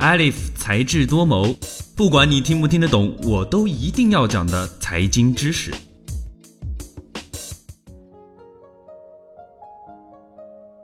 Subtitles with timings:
[0.00, 1.54] Alif 才智多谋，
[1.94, 5.70] 不管你听不听得懂，我都一定要讲的财经知识。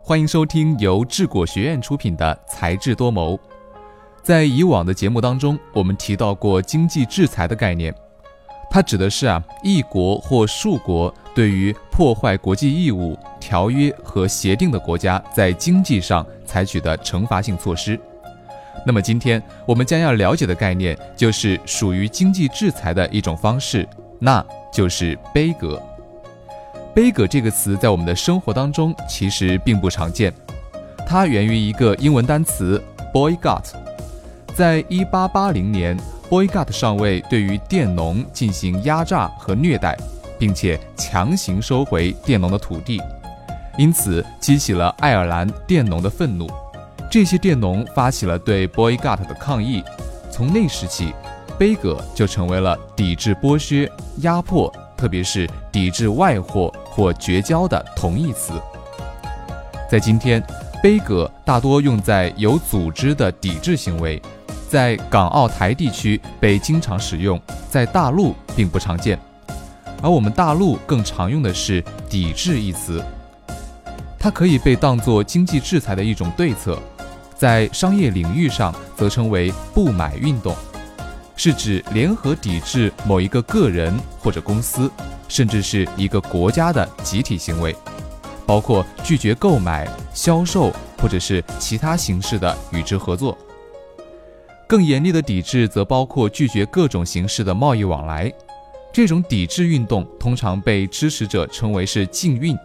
[0.00, 3.34] 欢迎收听由智果学院出品的《才智多谋》。
[4.22, 7.94] 在以往的节目当中，我们提到过经济制裁的概念，
[8.70, 18.00] 它指的是啊一国或数国对于破坏国际义务、条约和协定的国家在经济上采取的惩罚性措施。
[18.84, 23.88] 那么今天我们将要了解的概念，就是属于经济制裁的一种方式，
[24.18, 25.80] 那就是杯葛。
[26.94, 30.32] 杯葛这个词在我们的生活当中其实并不常见，
[31.06, 32.82] 它源于一个英文单词
[33.14, 33.64] boycott。
[34.54, 39.96] 在一八八零年，boycott 上尉对于佃农进行压榨和虐待，
[40.38, 43.00] 并且强行收回佃农的土地，
[43.78, 46.46] 因此激起了爱尔兰佃农的愤怒。
[47.12, 49.84] 这些佃农发起了对 boycott 的抗议，
[50.30, 51.12] 从那时起，
[51.58, 53.86] 杯葛就成为了抵制剥削、
[54.20, 58.54] 压迫，特别是抵制外货或绝交的同义词。
[59.90, 60.42] 在今天，
[60.82, 64.18] 杯葛大多用在有组织的抵制行为，
[64.70, 69.20] 在港澳台地区被经常使用，在大陆并不常见，
[70.02, 73.04] 而我们大陆更常用的是“抵制”一词，
[74.18, 76.78] 它可以被当作经济制裁的一种对策。
[77.42, 80.54] 在商业领域上，则称为不买运动，
[81.34, 84.88] 是指联合抵制某一个个人或者公司，
[85.26, 87.74] 甚至是一个国家的集体行为，
[88.46, 93.36] 包括拒绝购买、销售或者是其他形式的与之合作。
[94.68, 98.32] 更严厉的抵制则包括拒绝各种形式的贸易往来。
[98.92, 102.56] 这种抵制运动通常被支持者称为是禁运。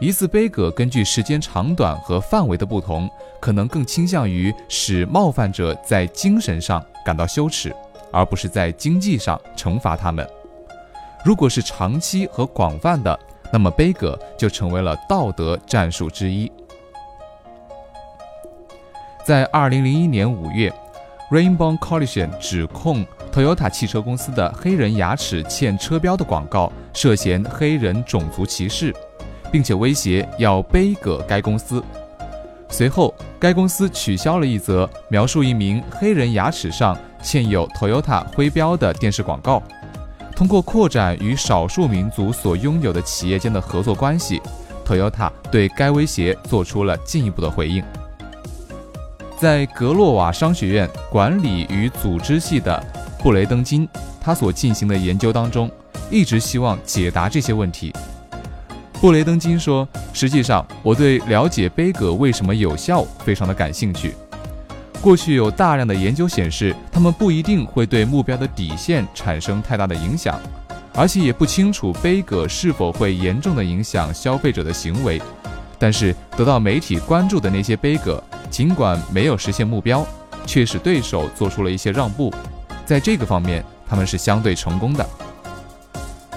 [0.00, 3.10] 一次杯葛根据时间长短和范围的不同，
[3.40, 7.74] 可能更倾向于使冒犯者在精神上感到羞耻，
[8.12, 10.28] 而不是在经济上惩罚他们。
[11.24, 13.18] 如果是长期和广泛的，
[13.52, 16.50] 那么杯葛就成为了道德战术之一。
[19.24, 20.72] 在二零零一年五月
[21.28, 28.94] ，Rainbow Coalition 指控 Toyota 汽车公司的黑人牙齿嵌车标的广告涉嫌黑人种族歧视。
[29.50, 31.82] 并且威胁要杯葛该公司。
[32.70, 39.62] 随后，该公司取消了一则描述一名黑人牙齿上嵌有 Toyota 徽标的电视广告。
[40.36, 44.40] 通过扩展与少数民族所拥有的企业间的合作关系
[44.86, 47.82] ，Toyota 对该威胁做出了进一步的回应。
[49.36, 52.84] 在格洛瓦商学院管理与组织系的
[53.20, 53.88] 布雷登金，
[54.20, 55.70] 他所进行的研究当中，
[56.10, 57.92] 一直希望解答这些问题。
[59.00, 64.16] 布雷登金说：“实际上，我对了解杯葛为什么有效非常的感兴趣。
[65.00, 70.36] 过去有大量的研究显示，他们不一定会对目标的底线产生太大的影响，
[70.94, 75.22] 而且也不清楚杯葛是否会严重的影响消费者的行为。
[75.78, 78.20] 但是，得到媒体关注的那些杯葛，
[78.50, 80.04] 尽管没有实现目标，
[80.44, 82.34] 却使对手做出了一些让步。
[82.84, 85.08] 在这个方面，他们是相对成功的。”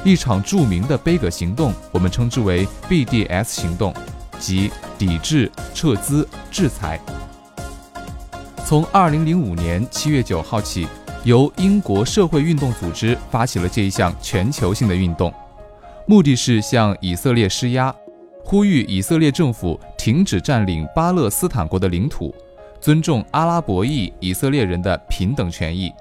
[0.04, 3.94] 一场著名的杯葛行动，我们称之为 BDS 行动，
[4.40, 7.00] 即抵制、撤资、制裁。
[8.66, 10.88] 从2005年7月9号起，
[11.24, 15.32] 由英国社会运动组织发起了这一项全球性的运动，
[16.08, 17.94] 目的是向以色列施压，
[18.44, 22.34] 呼吁以色列政府停止占领巴勒斯坦国的领土，
[22.80, 25.92] 尊重阿拉伯裔以色列人的平等权益。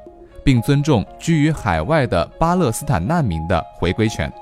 [0.45, 4.33] 并尊重居于海外的巴勒斯坦难民的回归权。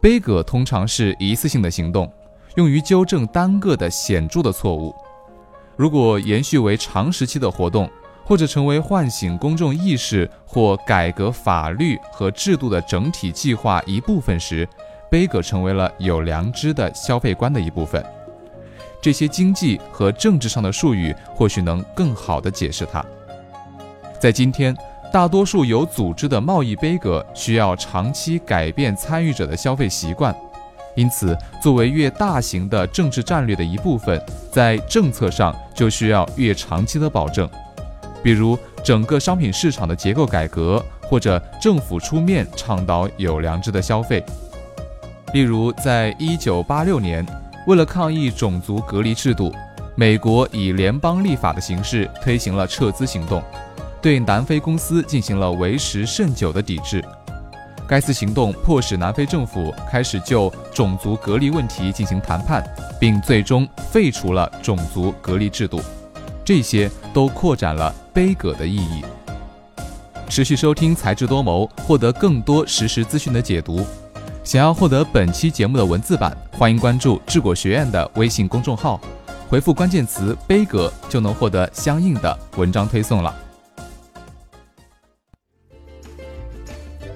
[0.00, 2.12] 杯葛通常是一次性的行动，
[2.56, 4.94] 用于纠正单个的显著的错误。
[5.76, 7.90] 如果延续为长时期的活动，
[8.24, 14.68] 或者成为唤醒公众意识或改革法律和制度的整体计划一部分时，
[15.10, 18.04] 杯葛成为了有良知的消费观的一部分。
[19.00, 23.04] 这些经济和政治上的术语或许能更好地解释它。
[24.20, 24.74] 在今天，
[25.12, 30.34] 大多数有组织的贸易杯葛需要长期改变参与者的消费习惯，
[30.94, 34.20] 因此，作为越大型的政治战略的一部分，
[34.50, 37.48] 在政策上就需要越长期的保证，
[38.22, 44.24] 比如整个商品市场的结构改革，或者政府出面倡导有良知的消费。
[45.32, 47.26] 例如，在一九八六年，
[47.66, 49.52] 为了抗议种族隔离制度，
[49.96, 53.42] 美国以联邦立法的形式推行了撤资行动。
[54.04, 57.02] 对南非公司进行了为时甚久的抵制。
[57.88, 62.62] 该次行动迫使南非政府开始就种族隔离问题进行谈判，
[63.00, 65.80] 并最终废除了种族隔离制度。
[66.44, 69.02] 这些都扩展了杯葛的意义。
[70.28, 73.86] 持续收听才智多谋，获得更多实时资讯的解读。
[74.42, 79.00] 想要获得本期节目的文字版，欢迎关注智果学院的微信公众号，
[79.48, 83.34] 回复关键词“杯葛”就能获得相应的文章推送了。